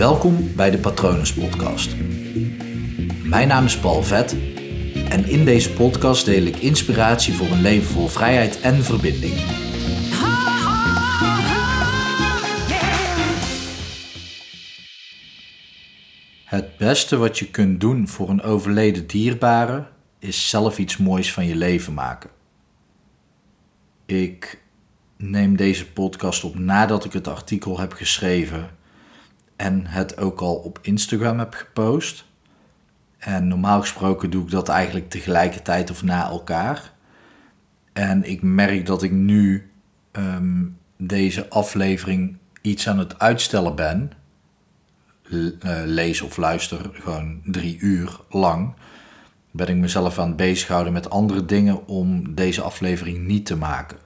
[0.00, 1.96] Welkom bij de Patronus Podcast.
[3.24, 4.36] Mijn naam is Paul Vet
[5.08, 9.34] en in deze podcast deel ik inspiratie voor een leven vol vrijheid en verbinding.
[16.44, 19.86] Het beste wat je kunt doen voor een overleden dierbare
[20.18, 22.30] is zelf iets moois van je leven maken.
[24.06, 24.62] Ik
[25.16, 28.78] neem deze podcast op nadat ik het artikel heb geschreven
[29.60, 32.24] en het ook al op Instagram heb gepost.
[33.18, 36.92] En normaal gesproken doe ik dat eigenlijk tegelijkertijd of na elkaar.
[37.92, 39.70] En ik merk dat ik nu
[40.12, 40.64] ehm,
[40.96, 44.12] deze aflevering iets aan het uitstellen ben.
[45.30, 48.74] Eh, lees of luister gewoon drie uur lang.
[49.50, 53.98] Ben ik mezelf aan het bezighouden met andere dingen om deze aflevering niet te maken.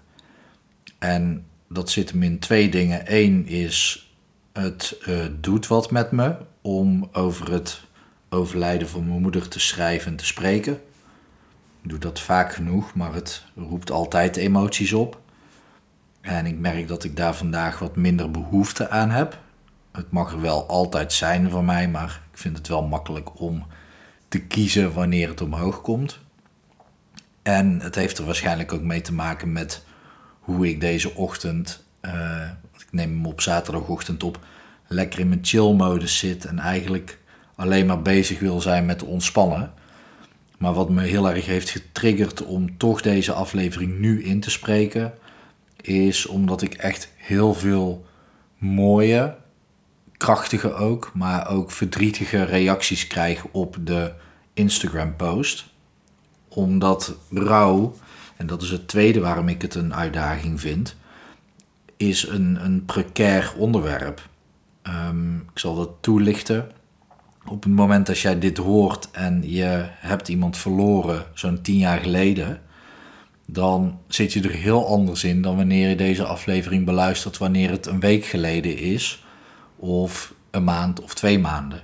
[0.99, 3.03] En dat zit hem in twee dingen.
[3.07, 4.05] Eén is
[4.55, 7.81] het uh, doet wat met me om over het
[8.29, 10.73] overlijden van mijn moeder te schrijven en te spreken.
[11.83, 15.21] Ik doe dat vaak genoeg, maar het roept altijd emoties op.
[16.21, 19.39] En ik merk dat ik daar vandaag wat minder behoefte aan heb.
[19.93, 23.67] Het mag er wel altijd zijn van mij, maar ik vind het wel makkelijk om
[24.29, 26.19] te kiezen wanneer het omhoog komt.
[27.43, 29.85] En het heeft er waarschijnlijk ook mee te maken met
[30.41, 32.64] hoe ik deze ochtend, ik
[32.95, 34.39] neem hem op zaterdagochtend op,
[34.87, 37.19] lekker in mijn chill-modus zit en eigenlijk
[37.55, 39.73] alleen maar bezig wil zijn met ontspannen.
[40.59, 45.15] Maar wat me heel erg heeft getriggerd om toch deze aflevering nu in te spreken,
[45.81, 48.07] is omdat ik echt heel veel
[48.59, 49.37] mooie,
[50.17, 54.13] krachtige ook, maar ook verdrietige reacties krijg op de
[54.53, 55.67] Instagram-post.
[56.49, 57.95] Omdat rouw,
[58.37, 60.97] en dat is het tweede waarom ik het een uitdaging vind,
[62.09, 64.29] is een, een precair onderwerp.
[64.83, 66.71] Um, ik zal dat toelichten.
[67.47, 71.99] Op het moment dat jij dit hoort en je hebt iemand verloren, zo'n tien jaar
[71.99, 72.61] geleden,
[73.47, 77.87] dan zit je er heel anders in dan wanneer je deze aflevering beluistert wanneer het
[77.87, 79.25] een week geleden is,
[79.77, 81.83] of een maand of twee maanden.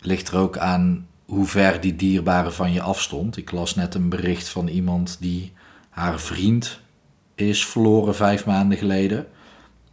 [0.00, 3.36] Ligt er ook aan hoe ver die dierbare van je afstond.
[3.36, 5.52] Ik las net een bericht van iemand die
[5.90, 6.80] haar vriend
[7.40, 9.26] is verloren vijf maanden geleden.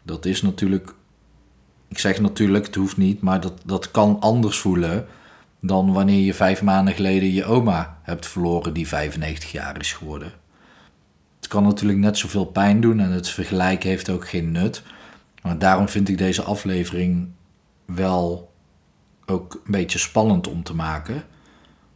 [0.03, 0.95] Dat is natuurlijk
[1.87, 5.07] ik zeg natuurlijk, het hoeft niet, maar dat, dat kan anders voelen
[5.61, 10.31] dan wanneer je vijf maanden geleden je oma hebt verloren die 95 jaar is geworden.
[11.37, 14.83] Het kan natuurlijk net zoveel pijn doen en het vergelijken heeft ook geen nut.
[15.43, 17.27] Maar daarom vind ik deze aflevering
[17.85, 18.51] wel
[19.25, 21.23] ook een beetje spannend om te maken.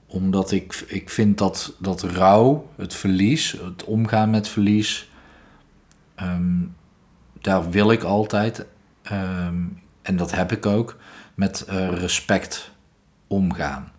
[0.08, 5.11] Omdat ik, ik vind dat, dat rouw, het verlies, het omgaan met verlies,
[6.22, 6.64] ehm,
[7.42, 8.66] daar wil ik altijd
[9.02, 9.64] Ehm,
[10.02, 10.98] en dat heb ik ook,
[11.36, 12.72] met uh, respect
[13.28, 13.92] omgaan.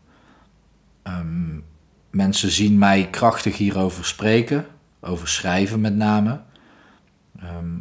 [1.03, 1.59] Ehm,
[2.11, 4.67] mensen zien mij krachtig hierover spreken,
[5.01, 6.41] over schrijven met name.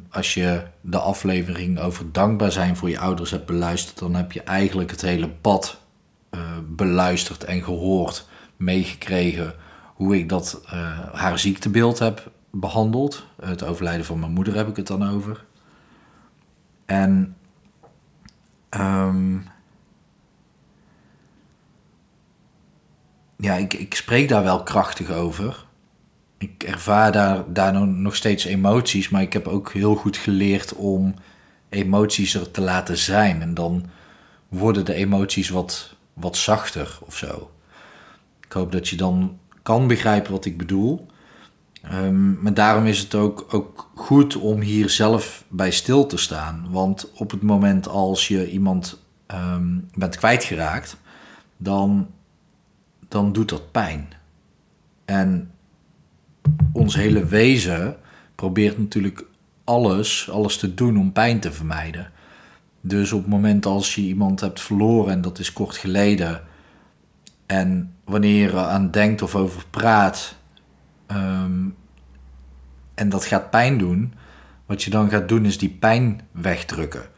[0.09, 4.44] Als je de aflevering over dankbaar zijn voor je ouders hebt beluisterd, dan heb je
[4.44, 5.81] eigenlijk het hele pad
[6.31, 9.53] uh, beluisterd en gehoord, meegekregen
[9.96, 13.25] hoe ik dat uh, haar ziektebeeld heb behandeld.
[13.41, 15.45] Het overlijden van mijn moeder heb ik het dan over.
[16.85, 17.35] En
[18.69, 19.45] um,
[23.35, 25.66] ja, ik, ik spreek daar wel krachtig over.
[26.38, 31.13] Ik ervaar daar, daar nog steeds emoties, maar ik heb ook heel goed geleerd om
[31.69, 33.41] emoties er te laten zijn.
[33.41, 33.85] En dan
[34.47, 37.51] worden de emoties wat, wat zachter of zo.
[38.45, 41.07] Ik hoop dat je dan kan begrijpen wat ik bedoel.
[41.94, 46.68] Um, maar daarom is het ook, ook goed om hier zelf bij stil te staan.
[46.69, 50.97] Want op het moment als je iemand um, bent kwijtgeraakt,
[51.58, 52.08] dan,
[53.08, 54.08] dan doet dat pijn.
[55.06, 55.52] En
[56.74, 57.98] ons hele wezen
[58.36, 59.25] probeert natuurlijk
[59.63, 62.12] alles, alles te doen om pijn te vermijden.
[62.81, 66.42] Dus op het moment als je iemand hebt verloren en dat is kort geleden,
[67.45, 70.36] en wanneer je eraan denkt of over praat,
[71.12, 71.69] Ehm,
[72.94, 74.13] en dat gaat pijn doen.
[74.66, 77.10] Wat je dan gaat doen is die pijn wegdrukken.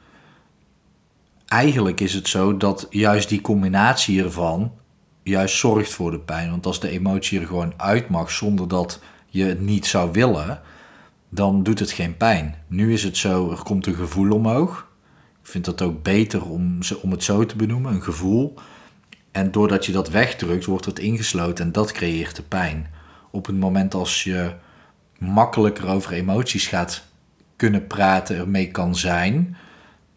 [1.48, 4.72] Eigenlijk is het zo dat juist die combinatie ervan
[5.24, 6.50] juist zorgt voor de pijn.
[6.50, 10.62] Want als de emotie er gewoon uit mag zonder dat je het niet zou willen,
[11.30, 12.56] dan doet het geen pijn.
[12.68, 14.88] Nu is het zo, er komt een gevoel omhoog.
[15.42, 18.54] Ik vind dat ook beter om, om het zo te benoemen, een gevoel.
[19.32, 22.88] En doordat je dat wegdrukt, wordt het ingesloten en dat creëert de pijn
[23.34, 24.54] op het moment als je
[25.18, 27.04] makkelijker over emoties gaat
[27.56, 29.58] kunnen praten, ermee kan zijn,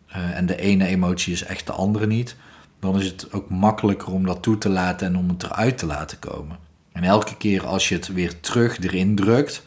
[0.07, 2.37] eh, en de ene emotie is echt de andere niet,
[2.81, 5.87] dan is het ook makkelijker om dat toe te laten en om het eruit te
[5.87, 6.59] laten komen.
[6.93, 9.67] En elke keer als je het weer terug erin drukt,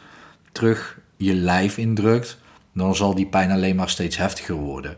[0.52, 2.38] terug je lijf indrukt,
[2.74, 4.98] dan zal die pijn alleen maar steeds heftiger worden.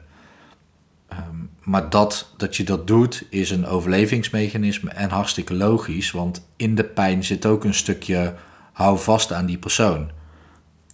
[1.08, 6.76] Ehm, maar dat, dat je dat doet is een overlevingsmechanisme en hartstikke logisch, want in
[6.76, 8.36] de pijn zit ook een stukje
[8.72, 10.12] hou vast aan die persoon.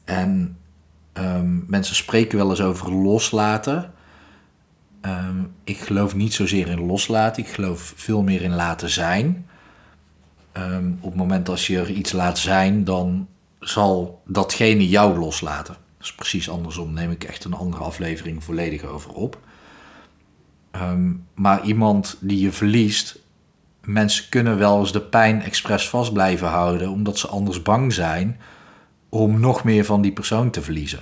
[0.03, 0.57] En
[1.13, 3.93] um, mensen spreken wel eens over loslaten.
[5.01, 9.47] Ehm, ik geloof niet zozeer in loslaten, ik geloof veel meer in laten zijn.
[10.53, 13.27] Um, op het moment als je er iets laat zijn, dan
[13.59, 15.73] zal datgene jou loslaten.
[15.97, 19.39] Dat is precies andersom, neem ik echt een andere aflevering volledig over op.
[21.33, 23.19] maar iemand die je verliest,
[23.83, 28.39] mensen kunnen wel eens de pijn expres vast blijven houden, omdat ze anders bang zijn
[29.09, 30.99] om nog meer van die persoon te verliezen.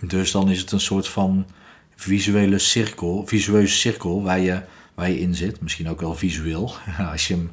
[0.00, 1.46] Dus dan is het een soort van
[1.94, 4.62] visuele cirkel, visueuze cirkel waar je,
[4.94, 5.60] waar je in zit.
[5.60, 6.74] Misschien ook wel visueel,
[7.12, 7.50] als je, hem,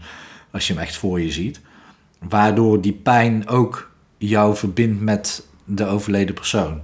[0.52, 1.60] als je hem echt voor je ziet.
[2.20, 6.82] Waardoor die pijn ook jou verbindt met de overleden persoon.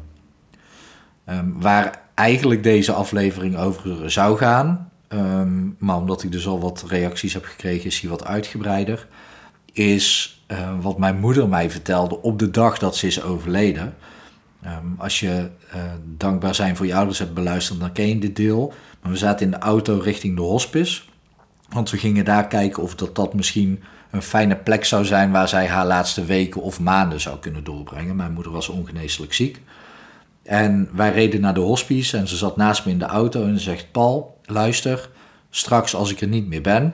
[1.26, 6.84] Ehm, waar eigenlijk deze aflevering over zou gaan, um, maar omdat ik dus al wat
[6.88, 9.08] reacties heb gekregen, is hij wat uitgebreider.
[9.74, 13.96] Is uh, wat mijn moeder mij vertelde op de dag dat ze is overleden.
[14.66, 15.82] Um, als je uh,
[16.18, 18.74] dankbaar zijn voor je ouders hebt beluisterd, dan ken je dit deel.
[19.02, 21.02] Maar we zaten in de auto richting de hospice.
[21.70, 25.48] Want we gingen daar kijken of dat, dat misschien een fijne plek zou zijn waar
[25.48, 28.16] zij haar laatste weken of maanden zou kunnen doorbrengen.
[28.16, 29.62] Mijn moeder was ongeneeslijk ziek.
[30.48, 33.58] En wij reden naar de hospice en ze zat naast me in de auto en
[33.58, 35.10] ze zegt: Paul, luister,
[35.50, 36.94] straks als ik er niet meer ben,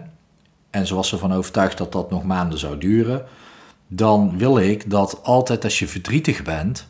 [0.69, 3.25] en ze was ervan overtuigd dat dat nog maanden zou duren,
[3.87, 6.87] dan wil ik dat altijd als je verdrietig bent,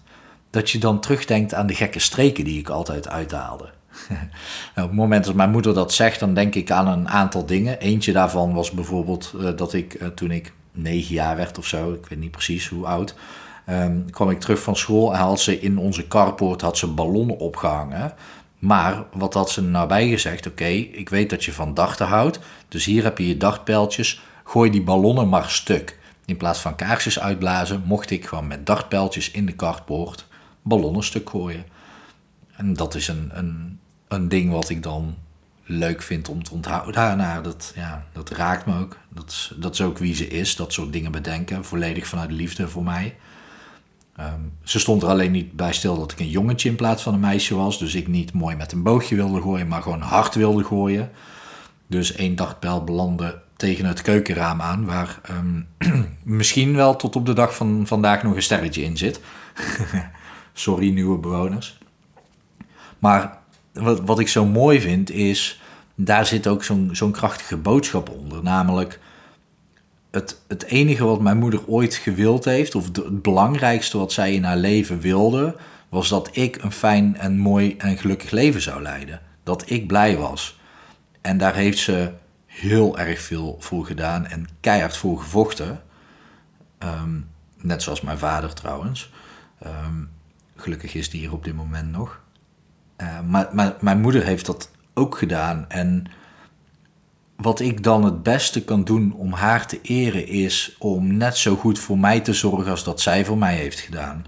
[0.50, 3.64] dat je dan terugdenkt aan de gekke streken die ik altijd uithaalde.
[4.76, 7.80] Op het moment dat mijn moeder dat zegt, dan denk ik aan een aantal dingen.
[7.80, 11.94] Eentje daarvan was bijvoorbeeld uh, dat ik uh, toen ik negen jaar werd of zo,
[11.94, 13.16] ik weet niet precies hoe oud,
[13.70, 17.40] um, kwam ik terug van school en had ze in onze carport had ze ballonnen
[17.40, 18.14] opgehangen.
[18.60, 20.48] Maar wat had ze nou bij gezegd?
[20.48, 24.72] Oké, ik weet dat je van dachten houdt, dus hier heb je je dachtpijltjes, gooi
[24.72, 26.00] die ballonnen maar stuk.
[26.26, 30.28] In plaats van kaarsjes uitblazen, mocht ik gewoon met dachtpijltjes in de carport
[30.62, 31.66] ballonnen stuk gooien.
[32.56, 35.16] En dat is een, een, een ding wat ik dan
[35.66, 36.94] leuk vind om te onthouden.
[36.94, 38.98] Daarna, dat, ja, dat raakt me ook.
[39.10, 41.66] Dat dat is ook wie ze is, dat soort dingen bedenken.
[41.66, 43.16] Volledig vanuit liefde voor mij.
[44.20, 47.14] Um, ze stond er alleen niet bij stil dat ik een jongetje in plaats van
[47.14, 47.80] een meisje was.
[47.80, 51.12] Dus ik niet mooi met een boogje wilde gooien, maar gewoon hard wilde gooien.
[51.88, 55.68] Dus één dagpijl belandde tegen het keukenraam aan, waar um,
[56.40, 59.20] misschien wel tot op de dag van vandaag nog een sterretje in zit.
[60.54, 61.78] Sorry, nieuwe bewoners.
[63.00, 63.38] Maar
[63.74, 65.62] wat, wat ik zo mooi vind is,
[65.96, 68.44] daar zit ook zo'n zo'n krachtige boodschap onder.
[68.44, 69.00] Namelijk,
[70.14, 74.44] het, het enige wat mijn moeder ooit gewild heeft, of het belangrijkste wat zij in
[74.44, 75.56] haar leven wilde,
[75.90, 79.22] was dat ik een fijn en mooi en gelukkig leven zou leiden.
[79.44, 80.60] Dat ik blij was.
[81.22, 82.12] En daar heeft ze
[82.46, 85.82] heel erg veel voor gedaan en keihard voor gevochten.
[86.78, 87.20] Ehm,
[87.58, 89.12] net zoals mijn vader trouwens.
[89.66, 90.10] Um,
[90.56, 92.22] Gelukkig is die hier op dit moment nog.
[92.98, 95.66] Uh, maar, maar mijn moeder heeft dat ook gedaan.
[95.70, 96.06] En
[97.44, 101.56] wat ik dan het beste kan doen om haar te eren is om net zo
[101.56, 104.26] goed voor mij te zorgen als dat zij voor mij heeft gedaan.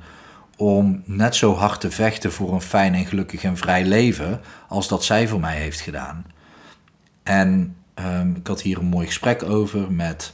[0.58, 4.88] Om net zo hard te vechten voor een fijn en gelukkig en vrij leven als
[4.88, 6.26] dat zij voor mij heeft gedaan.
[7.24, 7.76] En
[8.20, 10.34] um, ik had hier een mooi gesprek over met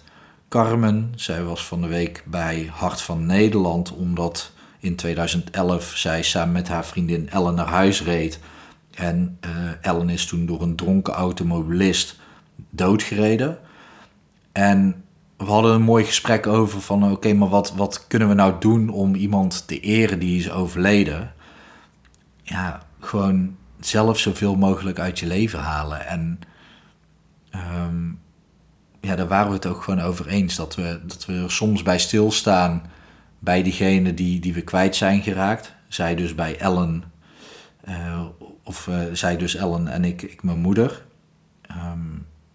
[0.50, 1.14] Carmen.
[1.16, 6.68] Zij was van de week bij Hart van Nederland omdat in 2011 zij samen met
[6.68, 8.40] haar vriendin Ellen naar huis reed.
[8.92, 12.20] En uh, Ellen is toen door een dronken automobilist
[12.70, 13.60] doodgereden.
[14.52, 15.04] En
[15.38, 18.90] we hadden een mooi gesprek over van oké, maar wat, wat kunnen we nou doen
[18.90, 21.34] om iemand te eren die is overleden?
[22.44, 26.08] Ja, gewoon zelf zoveel mogelijk uit je leven halen.
[26.08, 26.40] En
[27.84, 28.20] um,
[29.02, 30.56] ja, daar waren we het ook gewoon over eens.
[30.56, 32.82] Dat we, dat we er soms bij stilstaan
[33.40, 35.74] bij diegene die, die we kwijt zijn geraakt.
[35.88, 37.04] Zij dus bij Ellen,
[37.90, 38.26] uh,
[38.64, 41.06] of uh, zij dus Ellen en ik, ik mijn moeder.
[41.72, 42.11] Um,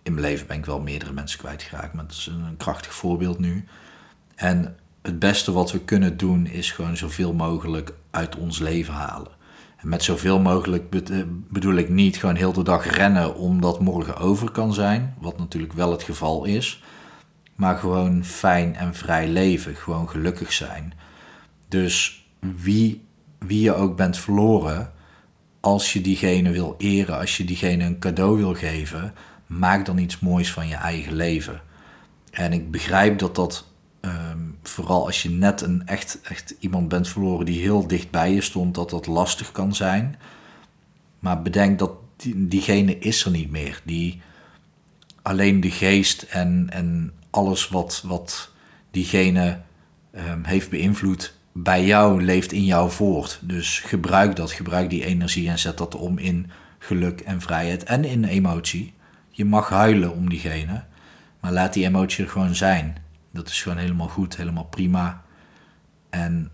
[0.07, 3.39] in mijn leven ben ik wel meerdere mensen kwijtgeraakt, maar het is een, krachtig voorbeeld
[3.39, 3.65] nu.
[4.35, 9.33] En het beste wat we kunnen doen is gewoon zoveel mogelijk uit ons leven halen.
[9.77, 10.91] En met zoveel mogelijk
[11.51, 15.73] bedoel ik niet gewoon heel de dag rennen omdat morgen over kan zijn, wat natuurlijk
[15.73, 16.83] wel het geval is
[17.57, 20.93] maar gewoon fijn en vrij leven, gewoon gelukkig zijn.
[21.69, 23.05] Dus wie,
[23.39, 24.93] wie je ook bent verloren,
[25.61, 29.15] als je diegene wil eren, als je diegene een cadeau wil geven,
[29.47, 31.61] maak dan iets moois van je eigen leven.
[32.31, 33.67] En ik begrijp dat dat,
[34.01, 38.33] ehm, vooral als je net een echt, echt iemand bent verloren die heel dicht bij
[38.33, 40.19] je stond, dat dat lastig kan zijn.
[41.19, 43.81] Maar bedenk dat die, diegene is er niet meer.
[43.85, 44.21] Die
[45.23, 48.51] alleen de geest en, en alles wat, wat
[48.91, 49.61] diegene
[50.17, 53.39] um, heeft beïnvloed bij jou leeft in jou voort.
[53.43, 58.05] Dus gebruik dat, gebruik die energie en zet dat om in geluk en vrijheid en
[58.05, 58.95] in emotie.
[59.37, 60.85] Je mag huilen om diegene,
[61.41, 62.97] maar laat die emotie er gewoon zijn.
[63.31, 65.23] Dat is gewoon helemaal goed, helemaal prima.
[66.11, 66.51] En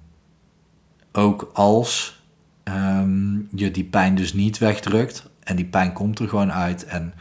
[1.12, 2.22] ook als
[2.64, 7.14] um, je die pijn dus niet wegdrukt en die pijn komt er gewoon uit en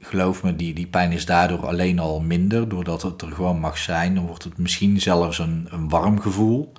[0.00, 3.78] geloof me, die, die pijn is daardoor alleen al minder, doordat het er gewoon mag
[3.78, 4.14] zijn.
[4.14, 6.72] Dan wordt het misschien zelfs een, een warm gevoel.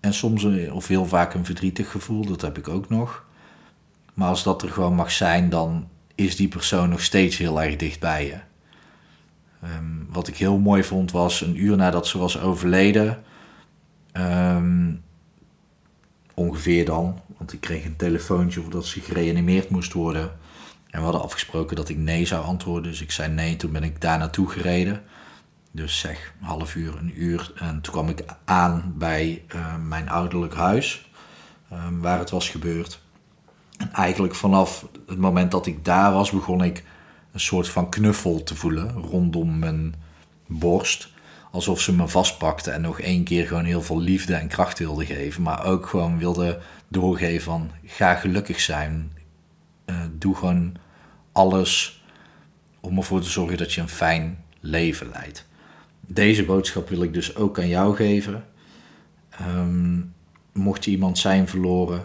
[0.00, 3.24] En soms, of heel vaak een verdrietig gevoel, dat heb ik ook nog.
[4.14, 7.76] Maar als dat er gewoon mag zijn, dan is die persoon nog steeds heel erg
[7.76, 8.38] dicht bij je.
[9.62, 13.22] Ehm, wat ik heel mooi vond was een uur nadat ze was overleden.
[14.12, 14.92] Ehm,
[16.34, 20.30] ongeveer dan, want ik kreeg een telefoontje of dat ze gereanimeerd moest worden.
[20.94, 22.90] En we hadden afgesproken dat ik nee zou antwoorden.
[22.90, 23.56] Dus ik zei nee.
[23.56, 25.02] Toen ben ik daar naartoe gereden.
[25.70, 27.52] Dus zeg een half uur, een uur.
[27.56, 31.10] En toen kwam ik aan bij uh, mijn ouderlijk huis.
[31.72, 33.00] Um, waar het was gebeurd.
[33.78, 36.84] En eigenlijk vanaf het moment dat ik daar was, begon ik
[37.32, 39.94] een soort van knuffel te voelen rondom mijn
[40.46, 41.12] borst.
[41.50, 45.06] Alsof ze me vastpakte en nog één keer gewoon heel veel liefde en kracht wilde
[45.06, 45.42] geven.
[45.42, 49.12] Maar ook gewoon wilde doorgeven van ga gelukkig zijn.
[49.86, 50.76] Uh, doe gewoon
[51.32, 52.04] alles
[52.80, 55.46] om ervoor te zorgen dat je een fijn leven leidt.
[56.00, 58.44] Deze boodschap wil ik dus ook aan jou geven.
[59.40, 60.14] Um,
[60.52, 62.02] mocht je iemand zijn verloren,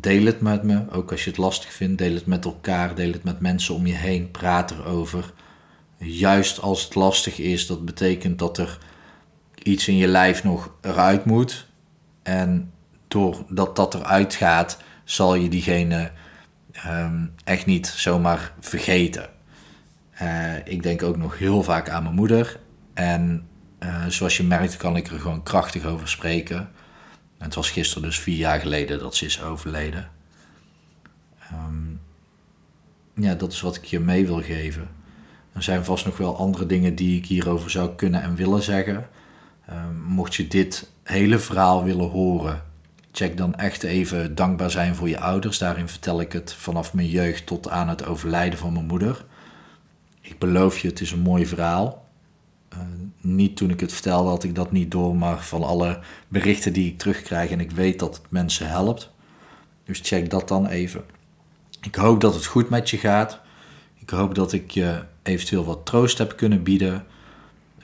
[0.00, 0.90] deel het met me.
[0.90, 3.86] Ook als je het lastig vindt, deel het met elkaar, deel het met mensen om
[3.86, 5.32] je heen, praat erover.
[5.98, 8.78] Juist als het lastig is, dat betekent dat er
[9.62, 11.66] iets in je lijf nog eruit moet.
[12.22, 12.72] En
[13.08, 16.10] doordat dat eruit gaat, zal je diegene
[16.86, 19.28] um, echt niet zomaar vergeten.
[20.22, 22.60] Uh, ik denk ook nog heel vaak aan mijn moeder.
[22.94, 23.48] En
[23.80, 26.70] uh, zoals je merkt, kan ik er gewoon krachtig over spreken.
[27.38, 30.10] En het was gisteren dus vier jaar geleden dat ze is overleden.
[31.52, 32.00] Um,
[33.14, 34.88] ja, dat is wat ik je mee wil geven.
[35.52, 39.08] Er zijn vast nog wel andere dingen die ik hierover zou kunnen en willen zeggen.
[39.70, 42.62] Um, mocht je dit hele verhaal willen horen,
[43.12, 45.58] check dan echt even dankbaar zijn voor je ouders.
[45.58, 49.24] Daarin vertel ik het vanaf mijn jeugd tot aan het overlijden van mijn moeder.
[50.20, 52.05] Ik beloof je, het is een mooi verhaal.
[53.34, 56.86] Niet toen ik het vertelde had ik dat niet door, maar van alle berichten die
[56.86, 59.10] ik terugkrijg en ik weet dat het mensen helpt.
[59.84, 61.04] Dus check dat dan even.
[61.82, 63.40] Ik hoop dat het goed met je gaat.
[63.94, 67.06] Ik hoop dat ik je eventueel wat troost heb kunnen bieden.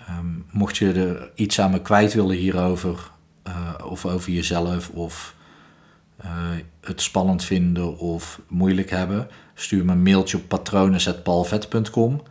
[0.08, 3.10] Um, mocht je er iets aan me kwijt willen hierover,
[3.46, 5.34] uh, of over jezelf of
[6.24, 6.30] uh,
[6.80, 12.22] het spannend vinden of moeilijk hebben, stuur me een mailtje op patronen.palvet.com.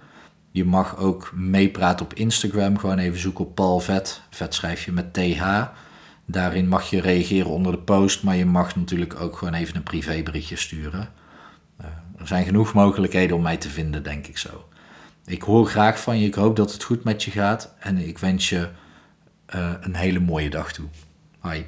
[0.51, 2.77] Je mag ook meepraten op Instagram.
[2.77, 4.21] Gewoon even zoeken op Paul Vet.
[4.29, 5.63] Vet schrijf je met TH.
[6.25, 9.83] Daarin mag je reageren onder de post, maar je mag natuurlijk ook gewoon even een
[9.83, 11.09] privéberichtje sturen.
[11.81, 14.65] Uh, er zijn genoeg mogelijkheden om mij te vinden, denk ik zo.
[15.25, 16.25] Ik hoor graag van je.
[16.25, 17.73] Ik hoop dat het goed met je gaat.
[17.79, 18.69] En ik wens je
[19.55, 20.87] uh, een hele mooie dag toe.
[21.39, 21.65] Hoi.